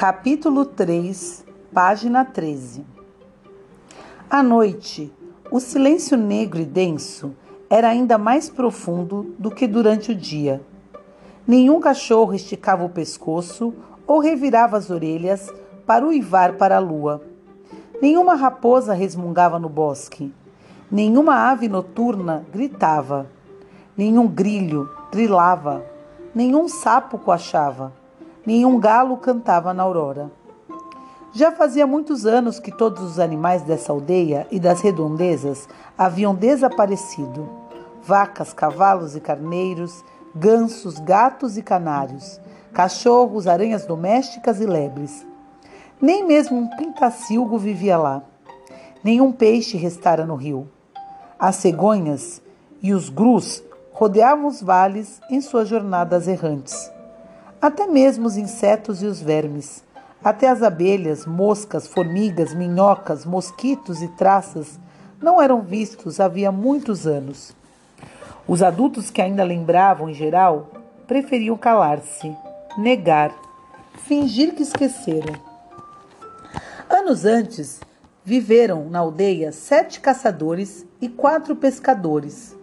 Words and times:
Capítulo 0.00 0.64
3, 0.64 1.44
página 1.74 2.24
13. 2.24 2.86
À 4.30 4.44
noite, 4.44 5.12
o 5.50 5.58
silêncio 5.58 6.16
negro 6.16 6.60
e 6.60 6.64
denso 6.64 7.34
era 7.68 7.88
ainda 7.88 8.16
mais 8.16 8.48
profundo 8.48 9.34
do 9.36 9.50
que 9.50 9.66
durante 9.66 10.12
o 10.12 10.14
dia. 10.14 10.62
Nenhum 11.44 11.80
cachorro 11.80 12.32
esticava 12.32 12.84
o 12.84 12.88
pescoço 12.88 13.74
ou 14.06 14.20
revirava 14.20 14.76
as 14.76 14.88
orelhas 14.88 15.52
para 15.84 16.06
uivar 16.06 16.52
para 16.52 16.76
a 16.76 16.78
lua. 16.78 17.20
Nenhuma 18.00 18.36
raposa 18.36 18.94
resmungava 18.94 19.58
no 19.58 19.68
bosque. 19.68 20.32
Nenhuma 20.88 21.50
ave 21.50 21.68
noturna 21.68 22.46
gritava. 22.52 23.26
Nenhum 23.96 24.28
grilho 24.28 24.88
trilava. 25.10 25.84
Nenhum 26.32 26.68
sapo 26.68 27.18
coachava 27.18 27.97
nenhum 28.48 28.80
galo 28.80 29.18
cantava 29.18 29.74
na 29.74 29.82
aurora. 29.82 30.32
Já 31.34 31.52
fazia 31.52 31.86
muitos 31.86 32.24
anos 32.24 32.58
que 32.58 32.72
todos 32.72 33.02
os 33.02 33.18
animais 33.18 33.60
dessa 33.60 33.92
aldeia 33.92 34.46
e 34.50 34.58
das 34.58 34.80
redondezas 34.80 35.68
haviam 35.98 36.34
desaparecido: 36.34 37.46
vacas, 38.02 38.54
cavalos 38.54 39.14
e 39.14 39.20
carneiros, 39.20 40.02
gansos, 40.34 40.98
gatos 40.98 41.58
e 41.58 41.62
canários, 41.62 42.40
cachorros, 42.72 43.46
aranhas 43.46 43.84
domésticas 43.84 44.62
e 44.62 44.66
lebres. 44.66 45.26
Nem 46.00 46.26
mesmo 46.26 46.56
um 46.56 46.68
pintacilgo 46.74 47.58
vivia 47.58 47.98
lá. 47.98 48.22
Nenhum 49.04 49.30
peixe 49.30 49.76
restara 49.76 50.24
no 50.24 50.36
rio. 50.36 50.66
As 51.38 51.56
cegonhas 51.56 52.40
e 52.82 52.94
os 52.94 53.10
grus 53.10 53.62
rodeavam 53.92 54.46
os 54.46 54.62
vales 54.62 55.20
em 55.30 55.38
suas 55.42 55.68
jornadas 55.68 56.26
errantes. 56.26 56.90
Até 57.60 57.86
mesmo 57.86 58.26
os 58.26 58.36
insetos 58.36 59.02
e 59.02 59.06
os 59.06 59.20
vermes, 59.20 59.82
até 60.22 60.48
as 60.48 60.62
abelhas, 60.62 61.26
moscas, 61.26 61.88
formigas, 61.88 62.54
minhocas, 62.54 63.24
mosquitos 63.24 64.00
e 64.00 64.08
traças 64.08 64.78
não 65.20 65.42
eram 65.42 65.60
vistos 65.62 66.20
havia 66.20 66.52
muitos 66.52 67.06
anos. 67.06 67.56
Os 68.46 68.62
adultos 68.62 69.10
que 69.10 69.20
ainda 69.20 69.42
lembravam, 69.42 70.08
em 70.08 70.14
geral, 70.14 70.70
preferiam 71.06 71.56
calar-se, 71.56 72.32
negar, 72.76 73.34
fingir 74.04 74.54
que 74.54 74.62
esqueceram. 74.62 75.34
Anos 76.88 77.24
antes, 77.24 77.80
viveram 78.24 78.88
na 78.88 78.98
aldeia 78.98 79.52
sete 79.52 80.00
caçadores 80.00 80.86
e 81.00 81.08
quatro 81.08 81.56
pescadores. 81.56 82.56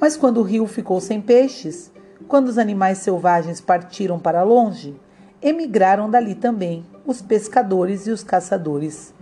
Mas 0.00 0.16
quando 0.16 0.38
o 0.38 0.42
rio 0.42 0.66
ficou 0.66 1.00
sem 1.00 1.20
peixes, 1.20 1.91
quando 2.32 2.48
os 2.48 2.56
animais 2.56 2.96
selvagens 2.96 3.60
partiram 3.60 4.18
para 4.18 4.42
longe, 4.42 4.98
emigraram 5.42 6.08
dali 6.08 6.34
também 6.34 6.82
os 7.04 7.20
pescadores 7.20 8.06
e 8.06 8.10
os 8.10 8.24
caçadores, 8.24 9.12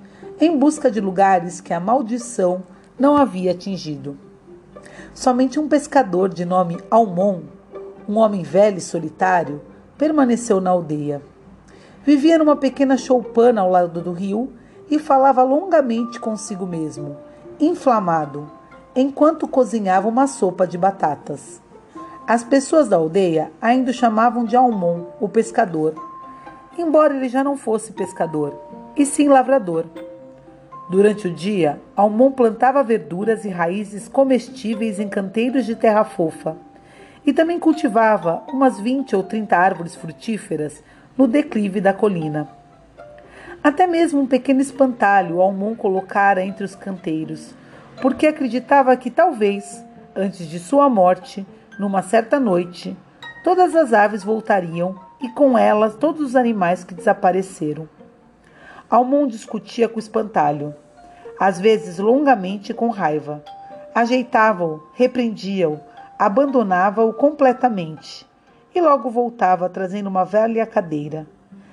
em 0.41 0.57
busca 0.57 0.89
de 0.89 1.01
lugares 1.01 1.61
que 1.61 1.75
a 1.75 1.81
maldição 1.81 2.63
não 2.97 3.17
havia 3.17 3.51
atingido. 3.51 4.17
Somente 5.13 5.59
um 5.59 5.67
pescador 5.67 6.29
de 6.29 6.45
nome 6.45 6.79
Almon, 6.89 7.41
um 8.09 8.17
homem 8.17 8.45
velho 8.45 8.79
e 8.79 8.81
solitário, 8.81 9.61
permaneceu 9.99 10.61
na 10.61 10.71
aldeia. 10.71 11.21
Vivia 12.05 12.39
numa 12.39 12.55
pequena 12.55 12.97
choupana 12.97 13.61
ao 13.61 13.71
lado 13.73 14.01
do 14.01 14.13
rio 14.13 14.53
e 14.89 15.01
falava 15.01 15.43
longamente 15.43 16.21
consigo 16.21 16.65
mesmo, 16.65 17.17
inflamado, 17.59 18.49
enquanto 18.95 19.49
cozinhava 19.49 20.07
uma 20.07 20.29
sopa 20.29 20.65
de 20.65 20.79
batatas. 20.79 21.61
As 22.31 22.45
pessoas 22.45 22.89
da 22.89 22.95
aldeia 22.95 23.51
ainda 23.61 23.91
o 23.91 23.93
chamavam 23.93 24.45
de 24.45 24.55
Almon, 24.55 25.07
o 25.19 25.29
pescador, 25.29 25.97
embora 26.79 27.13
ele 27.13 27.29
já 27.29 27.43
não 27.43 27.57
fosse 27.57 27.91
pescador, 27.91 28.57
e 28.97 29.05
sim 29.05 29.29
lavrador. 29.29 29.85
Durante 30.89 31.27
o 31.27 31.35
dia, 31.35 31.81
Almon 31.97 32.31
plantava 32.31 32.85
verduras 32.85 33.45
e 33.45 33.49
raízes 33.49 34.07
comestíveis 34.07 35.01
em 35.01 35.09
canteiros 35.09 35.67
de 35.67 35.75
terra 35.75 36.05
fofa, 36.05 36.57
e 37.27 37.33
também 37.33 37.59
cultivava 37.59 38.45
umas 38.47 38.79
20 38.79 39.17
ou 39.17 39.25
30 39.25 39.57
árvores 39.57 39.97
frutíferas 39.97 40.85
no 41.19 41.27
declive 41.27 41.81
da 41.81 41.93
colina. 41.93 42.49
Até 43.61 43.89
mesmo 43.89 44.21
um 44.21 44.27
pequeno 44.29 44.61
espantalho 44.61 45.41
Almon 45.41 45.75
colocara 45.75 46.45
entre 46.45 46.63
os 46.63 46.77
canteiros, 46.77 47.57
porque 48.01 48.29
acreditava 48.29 48.97
que 48.97 49.11
talvez, 49.11 49.85
antes 50.15 50.49
de 50.49 50.61
sua 50.61 50.89
morte, 50.89 51.45
numa 51.79 52.03
certa 52.03 52.39
noite, 52.39 52.97
todas 53.45 53.75
as 53.75 53.93
aves 53.93 54.23
voltariam 54.23 54.95
e 55.21 55.29
com 55.29 55.57
elas 55.57 55.95
todos 55.95 56.21
os 56.21 56.37
animais 56.37 56.85
que 56.85 56.95
desapareceram. 56.95 57.89
Almon 58.89 59.27
discutia 59.27 59.89
com 59.89 59.97
o 59.97 60.01
espantalho, 60.01 60.75
às 61.39 61.61
vezes 61.61 61.99
longamente 61.99 62.75
com 62.75 62.89
raiva. 62.89 63.43
Ajeitava-o, 63.95 64.83
repreendia-o, 64.95 65.81
abandonava-o 66.19 67.13
completamente 67.13 68.27
e 68.75 68.81
logo 68.81 69.11
voltava 69.11 69.69
trazendo 69.69 70.09
uma 70.09 70.25
velha 70.25 70.67
cadeira. 70.67 71.27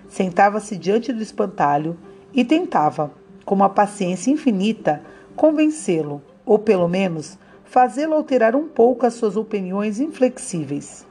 Sentava-se 0.07 0.77
diante 0.77 1.11
do 1.11 1.21
espantalho 1.21 1.97
e 2.33 2.45
tentava, 2.45 3.11
com 3.45 3.55
uma 3.55 3.69
paciência 3.69 4.31
infinita, 4.31 5.01
convencê-lo, 5.35 6.21
ou 6.45 6.57
pelo 6.57 6.87
menos 6.87 7.37
fazê-lo 7.67 8.15
alterar 8.15 8.55
um 8.55 8.67
pouco 8.67 9.05
as 9.05 9.13
suas 9.13 9.35
opiniões 9.35 9.99
inflexíveis. 9.99 11.05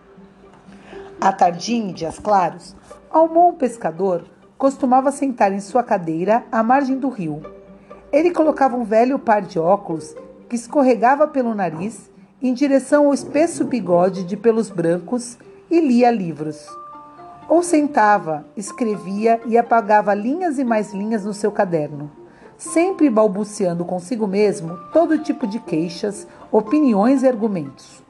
À 1.20 1.32
tardinha, 1.32 1.90
em 1.90 1.92
dias 1.92 2.18
claros, 2.18 2.74
Almon 3.10 3.52
pescador 3.52 4.24
costumava 4.56 5.12
sentar 5.12 5.52
em 5.52 5.60
sua 5.60 5.82
cadeira 5.82 6.44
à 6.50 6.62
margem 6.62 6.98
do 6.98 7.08
rio. 7.08 7.42
Ele 8.10 8.30
colocava 8.30 8.76
um 8.76 8.84
velho 8.84 9.18
par 9.18 9.42
de 9.42 9.58
óculos 9.58 10.14
que 10.48 10.56
escorregava 10.56 11.28
pelo 11.28 11.54
nariz 11.54 12.10
em 12.40 12.54
direção 12.54 13.06
ao 13.06 13.14
espesso 13.14 13.64
bigode 13.64 14.24
de 14.24 14.36
pelos 14.36 14.70
brancos 14.70 15.36
e 15.70 15.80
lia 15.80 16.10
livros. 16.10 16.66
Ou 17.48 17.62
sentava, 17.62 18.46
escrevia 18.56 19.40
e 19.46 19.58
apagava 19.58 20.14
linhas 20.14 20.58
e 20.58 20.64
mais 20.64 20.92
linhas 20.92 21.24
no 21.24 21.34
seu 21.34 21.52
caderno 21.52 22.10
sempre 22.58 23.10
balbuciando 23.10 23.84
consigo 23.84 24.26
mesmo 24.26 24.76
todo 24.92 25.18
tipo 25.18 25.46
de 25.46 25.60
queixas, 25.60 26.26
opiniões 26.50 27.22
e 27.22 27.28
argumentos. 27.28 28.02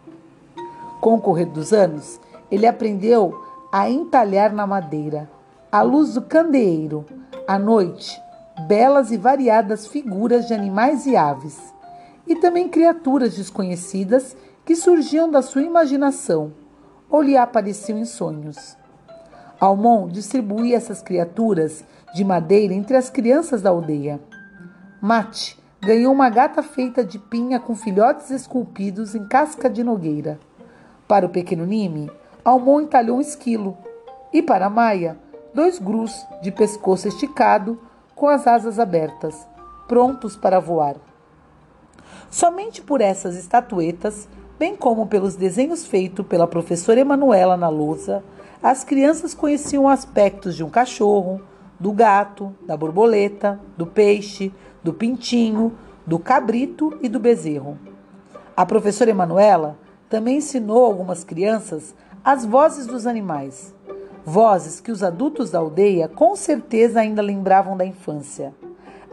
Com 1.00 1.14
o 1.14 1.20
correr 1.20 1.46
dos 1.46 1.72
anos, 1.72 2.20
ele 2.50 2.66
aprendeu 2.66 3.42
a 3.72 3.90
entalhar 3.90 4.52
na 4.52 4.66
madeira, 4.66 5.30
à 5.70 5.82
luz 5.82 6.14
do 6.14 6.22
candeeiro, 6.22 7.04
à 7.46 7.58
noite, 7.58 8.20
belas 8.66 9.10
e 9.10 9.16
variadas 9.16 9.86
figuras 9.86 10.46
de 10.46 10.54
animais 10.54 11.06
e 11.06 11.16
aves, 11.16 11.74
e 12.26 12.34
também 12.36 12.68
criaturas 12.68 13.36
desconhecidas 13.36 14.36
que 14.64 14.74
surgiam 14.74 15.30
da 15.30 15.42
sua 15.42 15.62
imaginação 15.62 16.52
ou 17.08 17.22
lhe 17.22 17.36
apareciam 17.36 17.98
em 17.98 18.04
sonhos. 18.04 18.76
Almon 19.60 20.08
distribuía 20.08 20.76
essas 20.76 21.00
criaturas 21.00 21.84
de 22.14 22.24
madeira 22.24 22.74
entre 22.74 22.96
as 22.96 23.08
crianças 23.08 23.62
da 23.62 23.70
aldeia. 23.70 24.20
Mate 25.00 25.58
ganhou 25.80 26.12
uma 26.12 26.28
gata 26.30 26.62
feita 26.62 27.04
de 27.04 27.18
pinha 27.18 27.60
com 27.60 27.74
filhotes 27.74 28.30
esculpidos 28.30 29.14
em 29.14 29.26
casca 29.26 29.68
de 29.68 29.84
nogueira. 29.84 30.38
Para 31.06 31.26
o 31.26 31.28
pequeno 31.28 31.64
Nime, 31.64 32.10
Almon 32.44 32.82
entalhou 32.82 33.18
um 33.18 33.20
esquilo. 33.20 33.76
E 34.32 34.42
para 34.42 34.70
Maia, 34.70 35.16
dois 35.54 35.78
grus 35.78 36.26
de 36.42 36.50
pescoço 36.50 37.08
esticado 37.08 37.80
com 38.14 38.28
as 38.28 38.46
asas 38.46 38.78
abertas, 38.78 39.46
prontos 39.86 40.36
para 40.36 40.58
voar. 40.58 40.96
Somente 42.30 42.82
por 42.82 43.00
essas 43.00 43.36
estatuetas, 43.36 44.28
bem 44.58 44.74
como 44.74 45.06
pelos 45.06 45.36
desenhos 45.36 45.86
feitos 45.86 46.26
pela 46.26 46.46
professora 46.46 47.00
Emanuela 47.00 47.56
na 47.56 47.68
lousa, 47.68 48.24
as 48.62 48.82
crianças 48.82 49.34
conheciam 49.34 49.88
aspectos 49.88 50.56
de 50.56 50.64
um 50.64 50.70
cachorro, 50.70 51.40
do 51.78 51.92
gato, 51.92 52.54
da 52.66 52.76
borboleta, 52.76 53.60
do 53.76 53.86
peixe, 53.86 54.52
do 54.86 54.94
pintinho, 54.94 55.72
do 56.06 56.16
cabrito 56.16 56.96
e 57.02 57.08
do 57.08 57.18
bezerro. 57.18 57.76
A 58.56 58.64
professora 58.64 59.10
Emanuela 59.10 59.76
também 60.08 60.36
ensinou 60.36 60.84
algumas 60.84 61.24
crianças 61.24 61.92
as 62.24 62.44
vozes 62.44 62.86
dos 62.86 63.04
animais, 63.04 63.74
vozes 64.24 64.78
que 64.78 64.92
os 64.92 65.02
adultos 65.02 65.50
da 65.50 65.58
aldeia 65.58 66.06
com 66.06 66.36
certeza 66.36 67.00
ainda 67.00 67.20
lembravam 67.20 67.76
da 67.76 67.84
infância, 67.84 68.54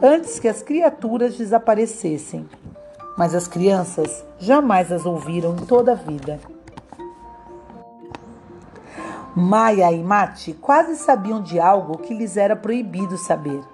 antes 0.00 0.38
que 0.38 0.46
as 0.46 0.62
criaturas 0.62 1.36
desaparecessem. 1.36 2.48
Mas 3.18 3.34
as 3.34 3.48
crianças 3.48 4.24
jamais 4.38 4.92
as 4.92 5.04
ouviram 5.04 5.56
em 5.56 5.66
toda 5.66 5.90
a 5.90 5.96
vida. 5.96 6.38
Maia 9.34 9.90
e 9.90 10.04
Mate 10.04 10.52
quase 10.52 10.94
sabiam 10.94 11.42
de 11.42 11.58
algo 11.58 11.98
que 11.98 12.14
lhes 12.14 12.36
era 12.36 12.54
proibido 12.54 13.18
saber 13.18 13.73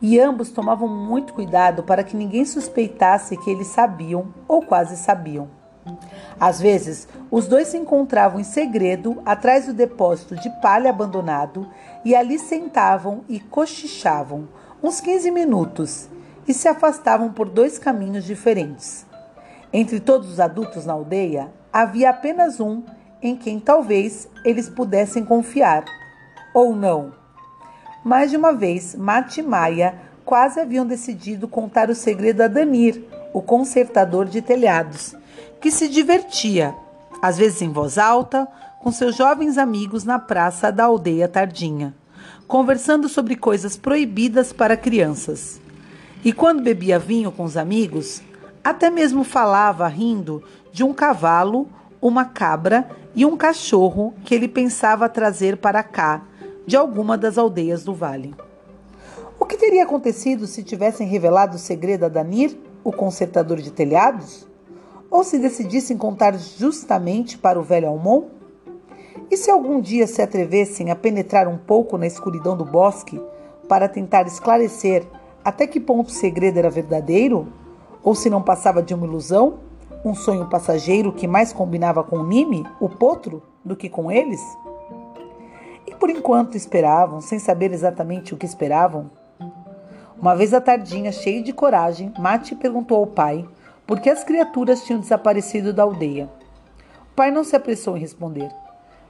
e 0.00 0.20
ambos 0.20 0.50
tomavam 0.50 0.88
muito 0.88 1.32
cuidado 1.32 1.82
para 1.82 2.04
que 2.04 2.16
ninguém 2.16 2.44
suspeitasse 2.44 3.36
que 3.36 3.50
eles 3.50 3.68
sabiam 3.68 4.34
ou 4.46 4.62
quase 4.62 4.96
sabiam. 4.96 5.48
Às 6.38 6.60
vezes, 6.60 7.08
os 7.30 7.46
dois 7.46 7.68
se 7.68 7.78
encontravam 7.78 8.40
em 8.40 8.44
segredo 8.44 9.22
atrás 9.24 9.66
do 9.66 9.72
depósito 9.72 10.34
de 10.36 10.50
palha 10.60 10.90
abandonado 10.90 11.68
e 12.04 12.14
ali 12.14 12.38
sentavam 12.38 13.24
e 13.28 13.40
cochichavam 13.40 14.48
uns 14.82 15.00
15 15.00 15.30
minutos 15.30 16.08
e 16.46 16.52
se 16.52 16.68
afastavam 16.68 17.32
por 17.32 17.48
dois 17.48 17.78
caminhos 17.78 18.24
diferentes. 18.24 19.06
Entre 19.72 19.98
todos 20.00 20.30
os 20.30 20.40
adultos 20.40 20.86
na 20.86 20.92
aldeia, 20.92 21.52
havia 21.72 22.10
apenas 22.10 22.60
um 22.60 22.82
em 23.22 23.36
quem 23.36 23.58
talvez 23.58 24.28
eles 24.44 24.68
pudessem 24.68 25.24
confiar, 25.24 25.84
ou 26.54 26.76
não. 26.76 27.12
Mais 28.06 28.30
de 28.30 28.36
uma 28.36 28.52
vez, 28.52 28.94
Mate 28.94 29.40
e 29.40 29.42
Maia 29.42 29.96
quase 30.24 30.60
haviam 30.60 30.86
decidido 30.86 31.48
contar 31.48 31.90
o 31.90 31.94
segredo 31.94 32.40
a 32.40 32.46
Danir, 32.46 33.02
o 33.34 33.42
consertador 33.42 34.26
de 34.26 34.40
telhados, 34.40 35.16
que 35.60 35.72
se 35.72 35.88
divertia, 35.88 36.72
às 37.20 37.36
vezes 37.36 37.62
em 37.62 37.72
voz 37.72 37.98
alta, 37.98 38.46
com 38.78 38.92
seus 38.92 39.16
jovens 39.16 39.58
amigos 39.58 40.04
na 40.04 40.20
praça 40.20 40.70
da 40.70 40.84
aldeia 40.84 41.26
Tardinha, 41.26 41.96
conversando 42.46 43.08
sobre 43.08 43.34
coisas 43.34 43.76
proibidas 43.76 44.52
para 44.52 44.76
crianças. 44.76 45.60
E 46.24 46.32
quando 46.32 46.62
bebia 46.62 47.00
vinho 47.00 47.32
com 47.32 47.42
os 47.42 47.56
amigos, 47.56 48.22
até 48.62 48.88
mesmo 48.88 49.24
falava 49.24 49.88
rindo 49.88 50.44
de 50.72 50.84
um 50.84 50.94
cavalo, 50.94 51.68
uma 52.00 52.24
cabra 52.24 52.88
e 53.16 53.26
um 53.26 53.36
cachorro 53.36 54.14
que 54.24 54.32
ele 54.32 54.46
pensava 54.46 55.08
trazer 55.08 55.56
para 55.56 55.82
cá, 55.82 56.22
de 56.66 56.76
alguma 56.76 57.16
das 57.16 57.38
aldeias 57.38 57.84
do 57.84 57.94
vale. 57.94 58.34
O 59.38 59.46
que 59.46 59.56
teria 59.56 59.84
acontecido 59.84 60.46
se 60.46 60.64
tivessem 60.64 61.06
revelado 61.06 61.56
o 61.56 61.60
segredo 61.60 62.04
a 62.04 62.08
Danir, 62.08 62.58
o 62.82 62.90
consertador 62.90 63.58
de 63.58 63.70
telhados? 63.70 64.46
Ou 65.08 65.22
se 65.22 65.38
decidissem 65.38 65.96
contar 65.96 66.36
justamente 66.36 67.38
para 67.38 67.60
o 67.60 67.62
velho 67.62 67.88
Almon? 67.88 68.24
E 69.30 69.36
se 69.36 69.50
algum 69.50 69.80
dia 69.80 70.06
se 70.06 70.20
atrevessem 70.20 70.90
a 70.90 70.96
penetrar 70.96 71.46
um 71.46 71.56
pouco 71.56 71.96
na 71.96 72.06
escuridão 72.06 72.56
do 72.56 72.64
bosque 72.64 73.20
para 73.68 73.88
tentar 73.88 74.26
esclarecer 74.26 75.06
até 75.44 75.66
que 75.66 75.78
ponto 75.78 76.08
o 76.08 76.12
segredo 76.12 76.58
era 76.58 76.70
verdadeiro? 76.70 77.46
Ou 78.02 78.14
se 78.14 78.28
não 78.28 78.42
passava 78.42 78.82
de 78.82 78.94
uma 78.94 79.06
ilusão, 79.06 79.60
um 80.04 80.14
sonho 80.14 80.48
passageiro 80.48 81.12
que 81.12 81.28
mais 81.28 81.52
combinava 81.52 82.02
com 82.02 82.24
Nime, 82.24 82.66
o 82.80 82.88
potro, 82.88 83.42
do 83.64 83.76
que 83.76 83.88
com 83.88 84.10
eles? 84.10 84.40
Por 85.98 86.10
enquanto 86.10 86.56
esperavam, 86.56 87.20
sem 87.20 87.38
saber 87.38 87.72
exatamente 87.72 88.34
o 88.34 88.36
que 88.36 88.46
esperavam. 88.46 89.10
Uma 90.20 90.34
vez 90.34 90.52
à 90.54 90.60
tardinha, 90.60 91.12
cheio 91.12 91.42
de 91.42 91.52
coragem, 91.52 92.12
Mate 92.18 92.54
perguntou 92.54 92.98
ao 92.98 93.06
pai 93.06 93.46
por 93.86 94.00
que 94.00 94.10
as 94.10 94.24
criaturas 94.24 94.82
tinham 94.84 95.00
desaparecido 95.00 95.72
da 95.72 95.82
aldeia. 95.82 96.28
O 97.12 97.14
pai 97.14 97.30
não 97.30 97.44
se 97.44 97.54
apressou 97.54 97.96
em 97.96 98.00
responder. 98.00 98.50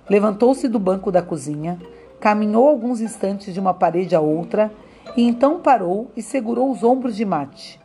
Levantou-se 0.08 0.68
do 0.68 0.78
banco 0.78 1.10
da 1.10 1.22
cozinha, 1.22 1.78
caminhou 2.20 2.68
alguns 2.68 3.00
instantes 3.00 3.52
de 3.52 3.60
uma 3.60 3.74
parede 3.74 4.14
a 4.14 4.20
outra 4.20 4.70
e 5.16 5.26
então 5.26 5.60
parou 5.60 6.10
e 6.16 6.22
segurou 6.22 6.70
os 6.70 6.84
ombros 6.84 7.16
de 7.16 7.24
Mate. 7.24 7.80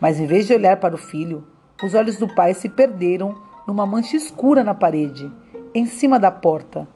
Mas 0.00 0.18
em 0.18 0.26
vez 0.26 0.46
de 0.46 0.54
olhar 0.54 0.78
para 0.78 0.94
o 0.94 0.98
filho, 0.98 1.46
os 1.82 1.94
olhos 1.94 2.16
do 2.16 2.32
pai 2.34 2.54
se 2.54 2.68
perderam 2.68 3.36
numa 3.66 3.86
mancha 3.86 4.16
escura 4.16 4.62
na 4.62 4.74
parede, 4.74 5.30
em 5.74 5.86
cima 5.86 6.18
da 6.18 6.30
porta, 6.30 6.86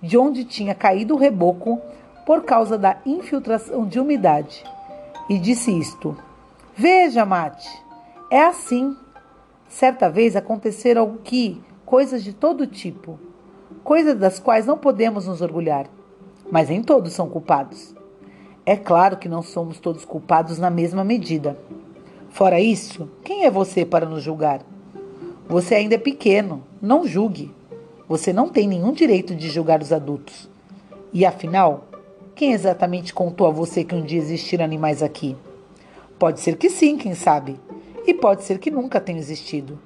de 0.00 0.16
onde 0.18 0.44
tinha 0.44 0.74
caído 0.74 1.14
o 1.14 1.18
reboco 1.18 1.80
por 2.24 2.42
causa 2.44 2.76
da 2.76 2.98
infiltração 3.06 3.86
de 3.86 4.00
umidade. 4.00 4.64
E 5.28 5.38
disse 5.38 5.76
isto: 5.76 6.16
Veja, 6.74 7.24
Mate, 7.24 7.68
é 8.30 8.42
assim. 8.42 8.96
Certa 9.68 10.08
vez 10.08 10.36
aconteceram 10.36 11.14
aqui 11.14 11.60
coisas 11.84 12.22
de 12.22 12.32
todo 12.32 12.66
tipo, 12.66 13.18
coisas 13.82 14.16
das 14.16 14.38
quais 14.38 14.64
não 14.64 14.78
podemos 14.78 15.26
nos 15.26 15.40
orgulhar, 15.40 15.86
mas 16.50 16.68
nem 16.68 16.82
todos 16.82 17.12
são 17.12 17.28
culpados. 17.28 17.94
É 18.64 18.76
claro 18.76 19.16
que 19.16 19.28
não 19.28 19.42
somos 19.42 19.78
todos 19.78 20.04
culpados 20.04 20.58
na 20.58 20.70
mesma 20.70 21.04
medida. 21.04 21.56
Fora 22.30 22.60
isso, 22.60 23.08
quem 23.22 23.44
é 23.44 23.50
você 23.50 23.84
para 23.84 24.06
nos 24.06 24.22
julgar? 24.22 24.60
Você 25.48 25.76
ainda 25.76 25.94
é 25.94 25.98
pequeno, 25.98 26.64
não 26.82 27.06
julgue. 27.06 27.54
Você 28.08 28.32
não 28.32 28.48
tem 28.48 28.68
nenhum 28.68 28.92
direito 28.92 29.34
de 29.34 29.50
julgar 29.50 29.82
os 29.82 29.92
adultos. 29.92 30.48
E 31.12 31.26
afinal, 31.26 31.84
quem 32.36 32.52
exatamente 32.52 33.12
contou 33.12 33.46
a 33.46 33.50
você 33.50 33.82
que 33.82 33.94
um 33.94 34.02
dia 34.02 34.18
existiram 34.18 34.64
animais 34.64 35.02
aqui? 35.02 35.36
Pode 36.18 36.40
ser 36.40 36.56
que 36.56 36.70
sim, 36.70 36.96
quem 36.96 37.14
sabe. 37.14 37.58
E 38.06 38.14
pode 38.14 38.44
ser 38.44 38.58
que 38.58 38.70
nunca 38.70 39.00
tenham 39.00 39.18
existido, 39.18 39.78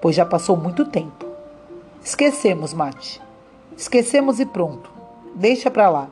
pois 0.00 0.14
já 0.14 0.24
passou 0.24 0.56
muito 0.56 0.84
tempo. 0.84 1.26
Esquecemos, 2.02 2.72
Mate. 2.72 3.20
Esquecemos 3.76 4.38
e 4.38 4.46
pronto. 4.46 4.90
Deixa 5.34 5.70
para 5.70 5.90
lá. 5.90 6.08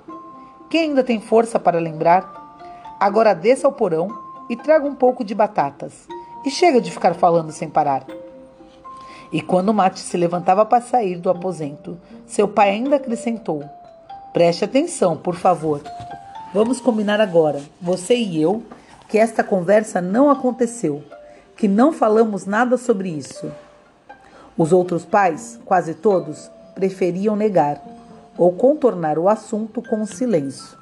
Quem 0.69 0.89
ainda 0.91 1.05
tem 1.05 1.21
força 1.21 1.61
para 1.61 1.79
lembrar? 1.79 2.97
Agora 2.99 3.35
desça 3.35 3.69
ao 3.69 3.73
porão 3.73 4.09
e 4.51 4.57
traga 4.57 4.87
um 4.87 4.95
pouco 4.95 5.23
de 5.23 5.35
batatas. 5.35 6.09
E 6.45 6.51
chega 6.51 6.81
de 6.81 6.91
ficar 6.91 7.15
falando 7.15 7.53
sem 7.53 7.69
parar. 7.69 8.05
E 9.33 9.41
quando 9.41 9.75
Mate 9.75 10.01
se 10.01 10.17
levantava 10.17 10.65
para 10.65 10.83
sair 10.83 11.19
do 11.19 11.31
aposento, 11.31 11.99
seu 12.27 12.47
pai 12.47 12.71
ainda 12.71 12.97
acrescentou: 12.97 13.65
Preste 14.33 14.65
atenção, 14.65 15.17
por 15.17 15.35
favor. 15.35 15.83
Vamos 16.55 16.81
combinar 16.81 17.21
agora, 17.21 17.61
você 17.81 18.15
e 18.17 18.41
eu, 18.41 18.63
que 19.09 19.19
esta 19.19 19.43
conversa 19.43 20.01
não 20.01 20.31
aconteceu, 20.31 21.03
que 21.57 21.69
não 21.69 21.93
falamos 21.93 22.47
nada 22.47 22.77
sobre 22.77 23.09
isso. 23.09 23.51
Os 24.57 24.73
outros 24.73 25.05
pais, 25.05 25.59
quase 25.65 25.95
todos, 25.95 26.51
preferiam 26.75 27.37
negar 27.37 27.83
ou 28.39 28.53
contornar 28.53 29.19
o 29.19 29.29
assunto 29.29 29.83
com 29.83 30.03
o 30.03 30.07
silêncio. 30.07 30.79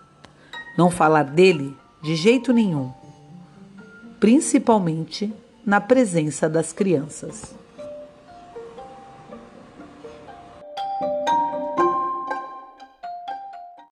Não 0.77 0.91
falar 0.91 1.25
dele 1.25 1.77
de 2.03 2.15
jeito 2.15 2.53
nenhum, 2.53 2.93
principalmente 4.21 5.33
na 5.65 5.81
presença 5.81 6.49
das 6.49 6.73
crianças. 6.73 7.55